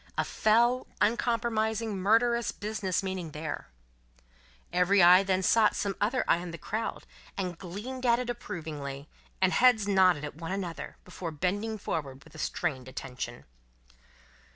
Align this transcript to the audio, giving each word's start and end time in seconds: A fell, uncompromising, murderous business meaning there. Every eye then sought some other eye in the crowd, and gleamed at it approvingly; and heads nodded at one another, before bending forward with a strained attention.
A 0.17 0.23
fell, 0.23 0.87
uncompromising, 0.99 1.95
murderous 1.95 2.51
business 2.51 3.03
meaning 3.03 3.33
there. 3.33 3.67
Every 4.73 4.99
eye 5.03 5.21
then 5.21 5.43
sought 5.43 5.75
some 5.75 5.95
other 6.01 6.23
eye 6.27 6.37
in 6.37 6.49
the 6.49 6.57
crowd, 6.57 7.05
and 7.37 7.55
gleamed 7.55 8.03
at 8.07 8.17
it 8.17 8.27
approvingly; 8.27 9.07
and 9.43 9.53
heads 9.53 9.87
nodded 9.87 10.25
at 10.25 10.33
one 10.37 10.51
another, 10.51 10.97
before 11.05 11.29
bending 11.29 11.77
forward 11.77 12.23
with 12.23 12.33
a 12.33 12.39
strained 12.39 12.87
attention. 12.87 13.45